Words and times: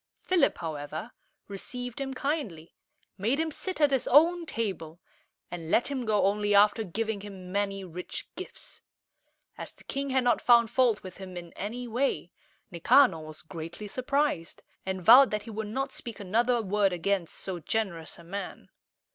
Philip, 0.23 0.57
however, 0.57 1.11
received 1.47 2.01
him 2.01 2.15
kindly, 2.15 2.73
made 3.19 3.39
him 3.39 3.51
sit 3.51 3.79
at 3.79 3.91
his 3.91 4.07
own 4.07 4.47
table, 4.47 4.99
and 5.51 5.69
let 5.69 5.91
him 5.91 6.05
go 6.07 6.25
only 6.25 6.55
after 6.55 6.83
giving 6.83 7.21
him 7.21 7.51
many 7.51 7.83
rich 7.83 8.27
gifts. 8.35 8.81
As 9.59 9.71
the 9.71 9.83
king 9.83 10.09
had 10.09 10.23
not 10.23 10.41
found 10.41 10.71
fault 10.71 11.03
with 11.03 11.17
him 11.17 11.37
in 11.37 11.53
any 11.53 11.87
way, 11.87 12.31
Nicanor 12.71 13.19
was 13.19 13.43
greatly 13.43 13.87
surprised, 13.87 14.63
and 14.87 15.05
vowed 15.05 15.29
that 15.29 15.43
he 15.43 15.51
would 15.51 15.67
not 15.67 15.91
speak 15.91 16.19
another 16.19 16.63
word 16.63 16.93
against 16.93 17.35
so 17.35 17.59
generous 17.59 18.17
a 18.17 18.23
man. 18.23 18.69